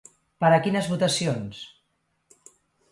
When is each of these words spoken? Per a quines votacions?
Per 0.43 0.49
a 0.55 0.59
quines 0.67 0.89
votacions? 0.93 1.61